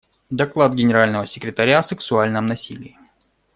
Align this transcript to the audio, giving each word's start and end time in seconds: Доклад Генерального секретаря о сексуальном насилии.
Доклад 0.31 0.73
Генерального 0.73 1.27
секретаря 1.27 1.77
о 1.77 1.83
сексуальном 1.83 2.47
насилии. 2.47 2.97